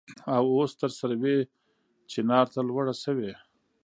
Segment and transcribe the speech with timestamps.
[0.35, 1.37] او اوس تر سروې
[2.11, 3.31] چينار ته لوړه شوې.